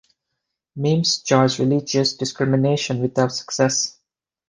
Mims 0.75 1.21
charged 1.21 1.59
religious 1.59 2.13
discrimination 2.15 3.03
without 3.03 3.31
success. 3.31 3.99